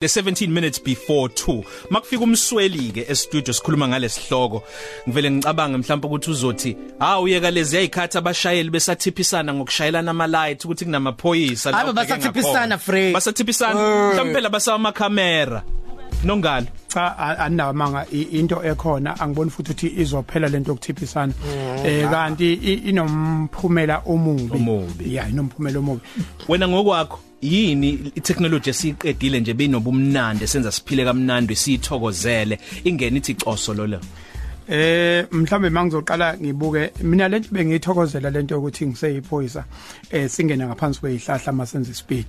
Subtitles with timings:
[0.00, 4.62] the 17 minutes before 2 makufika umsweli ke e-studio sikhuluma ngalesihloko.
[5.08, 10.84] Ngivele ngicabanga mhlawumbe ukuthi uzothi ha uyeka lezi ayikhathi abashayeli besathiphisana ngokushayelana ama light ukuthi
[10.84, 13.12] kunamaphoyisa Aba basathiphisana, Frey.
[13.12, 13.74] basathiphisana
[14.10, 15.62] mhlawumbe labasa ama camera
[16.24, 19.18] nongalo cha anamanga into ekhona.
[19.20, 21.32] Angiboni futhi ukuthi izophela lento yokuthiphisana.
[21.84, 22.54] Eh kanti
[22.88, 25.14] inomphumela omubi.
[25.14, 26.00] Yeah inomphumela omubi.
[26.48, 33.86] Wena ngokwakho yini itechnology esiqedile nje benobumnandi senza siphile kamnandi sithokozele ingene ithi coso lo
[33.86, 34.00] lo
[34.68, 39.64] Eh mhlambe mangizoqala ngibuke mina lento bengiyithokozela lento ukuthi ngiseyiphoyisa
[40.10, 42.26] eh singena ngaphansi kwezihlahla masenze speed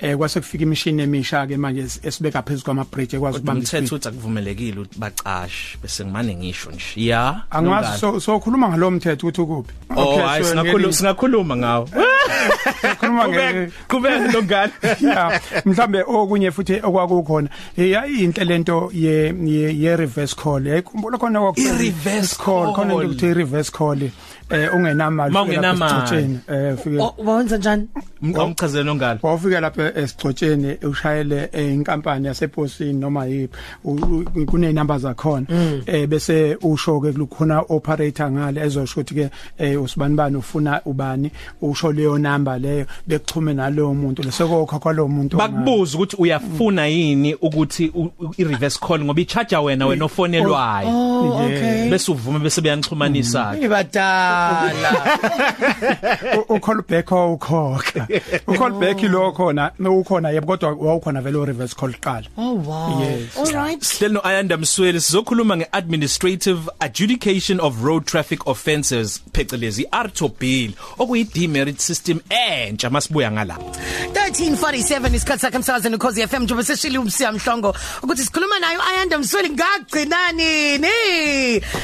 [0.00, 3.60] eh kwase kufika imishini emisha ke manje es- esibeka phezulu kwama bridge ekwazi kodwa ukubamba
[3.60, 6.84] umthetho ispeed uthi akuvumelekile ukuthi baqashe bese ngimane ngisho nje.
[6.96, 7.42] Ya?
[7.50, 9.72] Angazi so so khuluma ngalo mthetho ukuthi ukuphi?
[9.96, 11.88] Oh hayi so singakhuluma ngeli- singakhuluma ngawo.
[13.00, 17.48] Khuluma Qhubeka nge qhubeka nongalo yeah mhlambe okunye futhi okwakukhona.
[17.76, 20.66] Yayinhle lento ye ye- ye reverse call.
[20.66, 23.02] Yayikhumbula khona kwakuthwa I-reverse call khona call.
[23.02, 24.02] into ukuthi reverse call.
[24.50, 25.94] Eh ungenamali Ma ufike lapha ungenamali.
[25.94, 27.88] esigcotsheni, eh ufike Oh, wenza njani?
[28.24, 33.56] Ngomchazela nongalo wawufika lapha esigcotsheni ushayele eh, inkampani yaseposini noma yiphi
[34.46, 35.46] kune number zakhona
[35.86, 41.30] eh bese usho ke kukhona operator ngale ezosho ukuthi ke eh, usibani bani ufuna ubani
[41.62, 44.22] usho leyo number leyo bekuxhume nalowo muntu.
[44.22, 45.50] Lesekokho kwalowo muntu ongayo.
[45.52, 50.88] bakubuza ukuthi uyafuna yini ukuthi u- u- i-reverse call ngoba i-charger wena wena ofonelwayo.
[50.88, 51.44] Oh Yeah.
[51.46, 51.90] okay.
[51.90, 54.92] Bese uvuma bese beyanixhumanisa ke ibadala
[56.48, 58.06] U- ucall back ukhokha
[58.46, 63.00] ucall back lo khona ukhona yebo kodwa wawukhona vele reverse call qala oh wow.
[63.00, 63.36] Yes.
[63.36, 63.80] all right.
[63.80, 71.24] Sihlelo no Ayanda Msweli sizokhuluma ngeadministrative adjudication of road traffic offences phecelezi ARTO bill okuyi
[71.24, 73.56] demerit system entsha masibuya ngala.
[74.12, 79.50] 1347 isikhathi sakhe emsakazweni ukhozi FM njengoba seshilo umsiya mhlongo ukuthi sikhuluma nayo ayanda msweli
[79.50, 80.88] ngagcinani ni?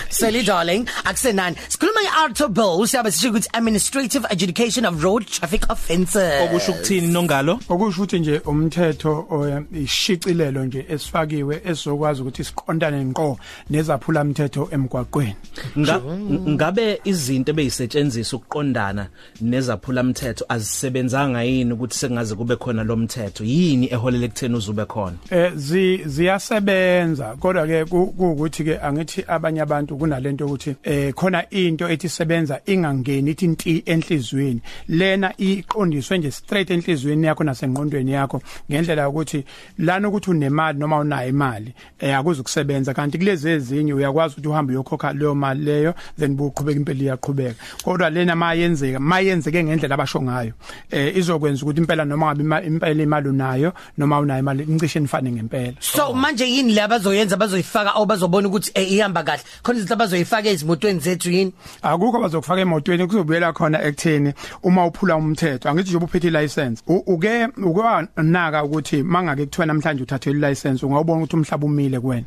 [0.08, 1.56] Sally darling akusenani.
[1.68, 2.86] Sikhuluma ngeArto bill?
[2.86, 6.42] Siyabe sisho ukuthi administrative adjudication of road traffic offences.
[6.42, 7.60] Okusho ukuthini nongalo?
[7.68, 13.38] Okusho ukuthi nje umthetho o- ishicilelo nje esifakiwe esizokwazi ukuthi siqondane ngqo
[13.70, 15.34] nezaphula umthetho emgwaqweni.
[15.78, 16.00] Nga,
[16.48, 19.06] ngabe izinto ebeyisetshenziswa ukuqondana
[19.40, 23.44] nezaphula umthetho azisebenzanga yini ukuthi sekungaze kube khona lo mthetho?
[23.44, 25.16] Yini eholele ekutheni uzube khona?
[25.30, 27.36] Eh zi ziyasebenza.
[27.40, 32.60] Kodwa ke ku- kuukuthi ke angithi abanye abantu kunalento ukuthi eh khona into ethi sebenza
[32.66, 34.60] ingangeni ithi inti enhlizweni.
[34.88, 39.44] Lena iqondiswe nje straight enhlizweni yakho nasengqondweni yakho ngendlela ukuthi
[39.78, 45.12] lana ukuthi unemali noma unayo imali eh akuzukusebenza kanti kulezi ezinye uyakwazi ukuthi uhambe uyokhokha
[45.12, 47.54] leyo mali leyo then buqhubeka impilo iyaqhubeka.
[47.82, 50.52] Kodwa lena mayenzeka mayenzeke ngendlela abasho ngayo
[50.90, 55.74] eh izokwenza ukuthi impela noma ngabe impela imali unayo noma unayo imali incishe nifane ngempela.
[55.80, 59.42] So manje yini la bazoyenza bazoyifaka aw bazobona ukuthi eh, ihamba kahle?
[59.62, 61.52] Khona izinto abazoyifaka ezimotweni zethu yini?
[61.82, 67.46] Akukho bazokufaka emotweni kuzobuyela khona ekutheni uma uphula umthetho angithi nje uphethe license U- uke
[67.64, 72.24] ukwanaka ukuthi mangake kuthiwa namhlanje uthathe license ungawubona ukuthi umhlaba umile kuwena.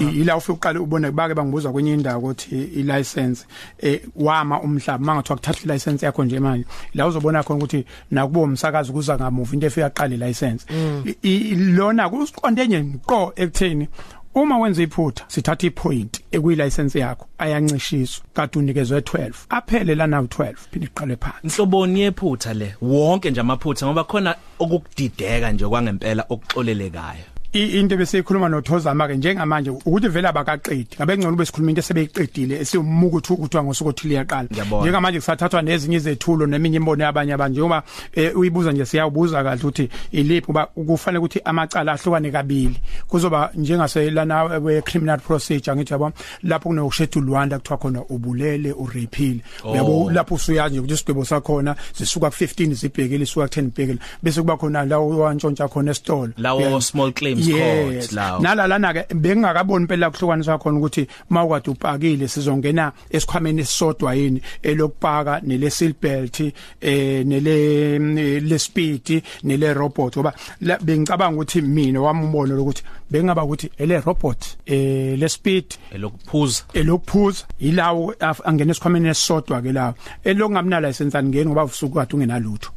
[0.00, 3.46] I- ila ufike uqale ubone bake bangibuza kwenye indawo ukuthi i-license
[3.78, 6.64] eh wama umhlaba mangathiwa kuthatha i-license yakho nje manje
[6.94, 10.66] la uzobona khona ukuthi nakubo umsakazi kuza ngamuva into efika qala i-license.
[11.04, 13.88] I- i- lona kusiqonde nje qo ekutheni
[14.34, 16.21] Uma wenza iphutha sithatha ipoint.
[16.32, 21.38] Ekuyi-license yakho ayancishiswa kade unikezwe 12 aphele lana u12 phinde iqale phansi.
[21.46, 27.24] Inhloboni yephutha le wonke nje amaphutha ngoba khona okukudideka nje kwangempela okuxolelekayo.
[27.28, 33.16] I- into besikhuluma nothozama ke njengamanje ukuthi vele abakaqedi ngabe ngcono besikhuluma into esebeyiqedile esimuka
[33.16, 34.82] ukuthi ukuthiwa ngosuku othile yaqala Ngiyabona.
[34.82, 37.82] njengamanje kusathathwa nezinye izethulo neminye imbono yabanye abantu njengoba
[38.14, 44.42] eh, uyibuza nje siyawubuza kahle ukuthi iliphi uba kufanele ukuthi amacala ahlukane kabili kuzoba njengaselana
[44.44, 50.34] we criminal procedure ngithi yabo lapho kunokushedule one la kuthiwa khona ubulele urepeal uyabo lapho
[50.34, 54.98] usuyazi nje ukuthi isigwebo sakhona zisuka ku15 zibhekile isuka ku10 ibhekile bese kuba khona la
[54.98, 56.80] wantshontsha khona esitolo lawo Uyabona?
[56.82, 57.41] small claims Yes.
[57.50, 64.42] Court lawo nalalana ke bengingakaboni phela kuhlukaniswa khona ukuthi mawukade upakile sizongena esikhwameni esisodwa yini
[64.62, 66.40] elokupaka nele seat belt
[66.80, 67.98] eh nele
[68.40, 70.32] le speed nele robot ngoba
[70.80, 72.82] bengicabanga ukuthi mina wami umbono lokuthi
[73.12, 76.64] bengaba ukuthi ele robot eh le speed elokuphuza.
[76.74, 78.14] elokuphuza ilawo
[78.44, 79.94] angena esikhwameni esisodwa ke lawo
[80.24, 82.70] elokungamna license angeni ngoba usuku kade ungenalutho.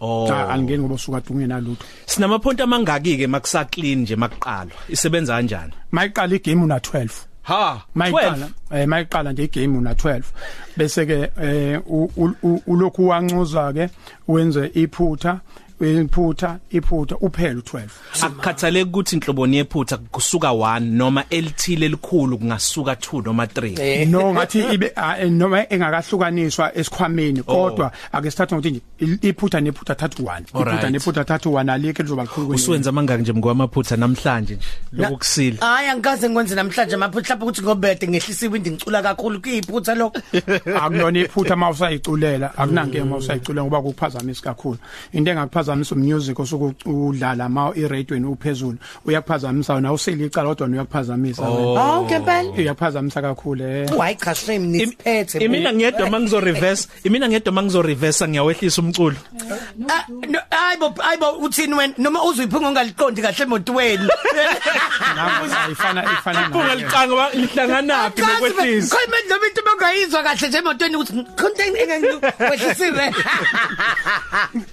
[0.00, 0.32] Oh.
[0.32, 1.84] Angeni ngoba usuku kade ungenalutho.
[2.06, 5.72] Sinamaphonto amangaki ke makusa clean nje makuqalwa isebenza kanjani?
[5.92, 7.08] Mayiqala igame una 12
[7.42, 10.22] ha mayiqala eh mayiqala nje igame una 12
[10.76, 11.80] bese ke eh
[12.66, 13.88] ulokhu wancuza ke
[14.28, 15.40] wenze iphutha
[15.80, 17.82] iphutha iphutha uphela u12
[18.22, 24.60] akukhathaleki ukuthi inhloboni yephutha kusuka 1 noma elithile elikhulu kungasuka 2 noma 3 no ngathi
[24.74, 28.80] ibe ah, eh, noma engakahlukaniswa esikhwameni kodwa ake sithathe ngokuthi nje
[29.22, 30.90] i- iphutha nephutha thathu 1 iphutha Alright.
[30.90, 32.62] nephutha thathu 1 alikho lizoba likhulu kwenye.
[32.62, 38.08] usuwenza mangaki nje mngwamaphutha namhlanje nje lokusila hayi angikaze ngikwenze namhlanje amaphutha lapho ukuthi ngobede
[38.08, 40.18] ngehlisa iwindi ngicula kakhulu kuyiphutha lokho
[40.82, 44.78] akuyona iphutha mawusayiculela akunankinga mawusayiculela ngoba kukuphazamisa kakhulu.
[45.12, 48.78] Into engakuphazamisa umusic osuke udlala ma iradioweni uphezulu.
[49.04, 51.80] Uyakuphazamisa wena useli icala kodwa wena uyakuphazamisa wena.
[51.80, 53.88] Hawu ngempela uyakuphazamisa kakhulu eh.
[53.98, 59.16] Hayi cha shame nisiphethe imina ngiyedwa mangizo reverse imina ngiyedwa mangizo reverse ngiyawehlisa umculo.
[59.88, 61.94] Ah, no, hayibo hayibo uthini wena?
[61.98, 64.08] Noma uziphunga ungaliqondi kahle emotweni.
[65.16, 66.60] Naku ayifana ifana nayo.
[66.60, 68.96] ungalicanga ba ihlanganaphi nokwehlisa.
[68.96, 73.14] Khona noma into bangayizwa kahle nje emotweni ukuthi content engangikwehlisiwe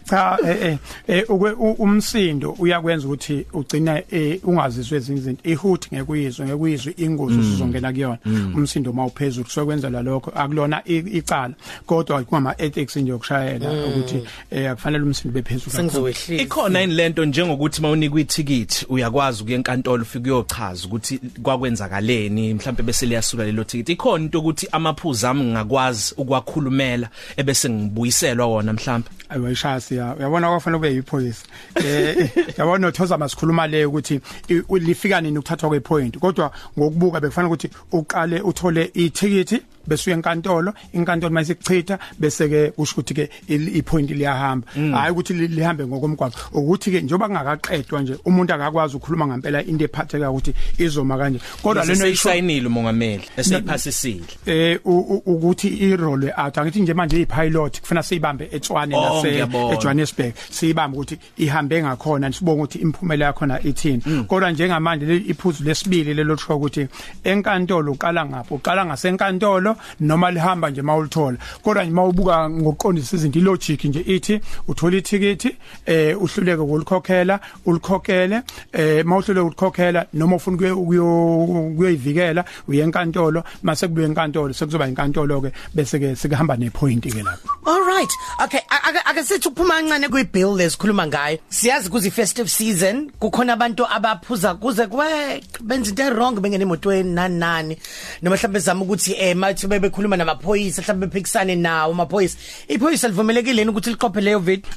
[0.09, 0.77] cha eh eh,
[1.07, 5.49] eh ukwe- u- umsindo uyakwenza ukuthi ugcina eh, ungazizwe ezinye izinto.
[5.49, 8.17] Ihoot ngeke uyizwe ngeke uyizwe ingozi usizongena kuyona
[8.55, 11.53] umsindo mawuphezulu kusekwenzela lokho akulona i- icala.
[11.85, 15.77] Kodwa kuma ethics nje yokushayela ukuthi eh akufanele umsindo bephezulu kakhulu.
[15.89, 16.43] sengizowehlisa.
[16.43, 23.05] Ikhona yini lento njengokuthi mawunikwa ithikithi uyakwazi ukuya enkantolo ufike uyochaza ukuthi kwakwenzakaleni mhlawumbe bese
[23.05, 23.91] liyasula lelo thikithi?
[23.91, 30.77] Ikhona into ukuthi amaphuzu ami ngakwazi ukwakhulumela ebese ngibuyiselwa wona mhlawumbe ayiwayishasi ya uyabona kwafanele
[30.79, 31.45] kube yiphoyisa
[31.75, 36.17] eh yabona uthoza masikhuluma le ukuthi i- u- lifika nini ukuthathwa kwepoint.
[36.19, 42.93] Kodwa ngokubuka bekufanele ukuthi uqale uthole ithikithi bese uye enkantolo inkantolo mayisikuchitha bese ke kusho
[42.95, 44.67] ukuthi ke il- ipoint liyahamba.
[44.93, 46.39] Hayi ukuthi li- lihambe ngokomgwaqo.
[46.53, 51.39] Ukuthi ke njoba kungakaqedwa nje umuntu akakwazi ukukhuluma ngempela into ephatheka ukuthi izoma kanje.
[51.63, 54.23] Kodwa lento isho seyisayinile umongameli eseyiphasisile.
[54.45, 59.31] Eh u- u- ukuthi irole out angithi nje manje ipilot kufuna siyibambe eTswane Oh, nase
[59.31, 59.75] ngiyabona.
[59.91, 64.01] eJohannesburg siyibambe ukuthi ihambe ngakhona sibonga ukuthi imphumela yakhona ithini.
[64.27, 66.87] Kodwa njengamanje le- iphuzu lesibili lelo lisho ukuthi
[67.23, 71.37] enkantolo uqala ngapho uqala ngasenkantolo noma lihamba nje mawulithola.
[71.63, 75.55] Kodwa nje mawubuka ngokuqondisa izinto ilogic nje ithi uthola ithikithi
[75.85, 78.41] eh uhluleke ukulikhokhela ulikhokhele
[78.73, 83.43] eh mawuhluleke ukukhokhela noma ufuna ukuyo- ukuyo- ukuyoyivikela uye enkantolo.
[83.63, 87.49] Mase kubuye enkantolo sekuzoba inkantolo ke bese ke sikahamba nepoint ke lapho.
[87.65, 88.09] All right.
[88.43, 91.37] Okay, ake ake sithi ukuphuma kancane kwi bill lesikhuluma ngayo.
[91.49, 97.37] Siyazi kuzi festive season, kukhona abantu abaphuza kuze kwe benza into wrong bengene emotweni nani
[97.39, 97.77] nani.
[98.21, 102.37] Noma mhlawumbe zama ukuthi eh mathi bebekhuluma namaphoyisa mhlawumbe bephikisane nawo amaphoyisa.
[102.67, 104.69] Iphoyisa livumelekile ukuthi liqophe leyo video?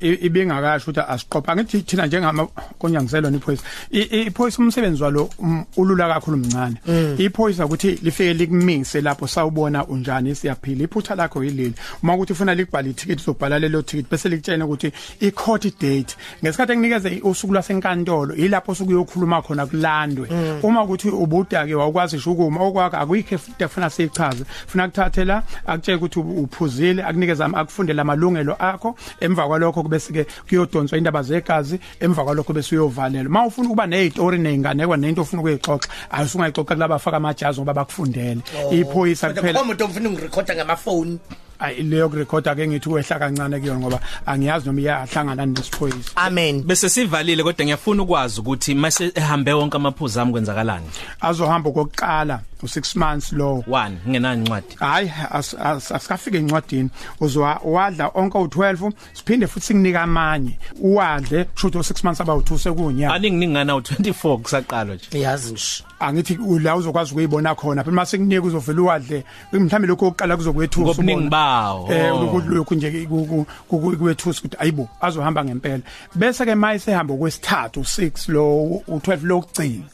[0.00, 2.46] i- ibingakasho ukuthi asiqopha ngithi thina njengama
[2.78, 5.30] konyangiselwa iphoyisa I- i- iphoyisa umsebenzi walo
[5.76, 6.76] ulula kakhulu mncane
[7.18, 12.88] iphoyisa ukuthi lifike likumise lapho sawubona unjani siyaphila iphutha lakho yileli uma ukuthi ufuna likubhala
[12.88, 18.74] ithikithi uzobhala lelo thikithi bese likutshela ukuthi i court date ngesikhathi ekunikeze usuku lwasenkantolo ilapho
[18.74, 20.28] sukuyokhuluma khona kulandwe.
[20.62, 25.42] Uma ukuthi ubuda ke awukwazi ngisho ukuma okwakho akuyikho futhi efuna sichaze funa kuthathe la
[25.66, 31.22] akutshela ukuthi u- uphuzile akunikeza ama- akufundele amalungelo akho emva kwalokho bese ke kuyodonswa indaba
[31.22, 33.30] zegazi emva kwalokho bese uyovalelwa.
[33.32, 38.40] Mawufuna ukuba nezitori nezinganekwa nento ofuna ukuyixoxa ayisungayixoxa kulaba afaka amajazi ngoba bakufundele.
[38.70, 41.18] Iphoyisa Kodwa kuphela umuntu ofuna ungirecorda ngamafoni.
[41.60, 46.16] Ayi leyo kurekhoda ke ngithi wehla kancane kuyona ngoba angiyazi noma iyahlangana nesiphoyisa.
[46.16, 46.62] Amen.
[46.62, 50.86] bese sivalile kodwa ngiyafuna ukwazi ukuthi mase ehambe wonke amaphuzu ami kwenzakalani?
[51.20, 53.64] Azohamba kokuqala u6 months low.
[53.68, 54.76] 1 ngenani incwadi.
[54.78, 56.90] Hayi as- as- asikafike encwadini.
[57.20, 60.58] Uzwa wadla onke u12 siphinde futhi sikunika amanye.
[60.80, 65.20] Uwadle kusho ukuthi u6 months abawu2 sekunyaka aninginingana u24 kusaqalwa nje.
[65.20, 65.84] Yazi nje.
[66.00, 71.28] angithi la uzokwazi ukuyibona khona phela mase kunika uzovela uwadle mhlawumbe lokho oqala kuzokwethusa Ngobuningi
[71.28, 71.92] bawo.
[71.92, 72.20] eh Oh.
[72.24, 75.82] lokhu lokhu nje ku- ku- ku- kwethusa ukuthi ayibo azohamba ngempela.
[76.14, 79.84] Bese ke maye sehamba kwesithathu 6 lo u12 lokugcina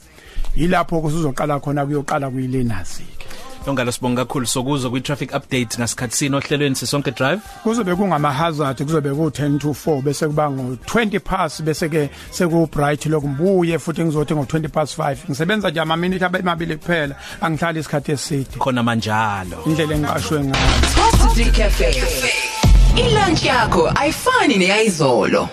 [0.56, 3.26] yilapho kusuzoqala khona kuyoqala kuyilenazi ke
[3.66, 4.46] Yongalo sibonga kakhulu.
[4.46, 7.40] Sokuzwa kwi traffic update ngasikhathi sino ohlelweni sisonke drive.
[7.64, 12.10] Kuzobe kungama hazard kuzobe ku 10 to 4 bese kuba ngo 20 past bese ke
[12.30, 17.16] seku bright lokumbuye futhi ngizothi ngo 20 past 5 ngisebenza nje ama minute abemabili kuphela.
[17.40, 18.58] Angihlali isikhathi eside.
[18.58, 19.58] Khona manjalo.
[19.66, 20.80] Indlela engiqashwe ngayo.
[20.94, 21.90] Top 3 Cafe.
[22.96, 25.48] Ilunch yakho ayifani neyizolo.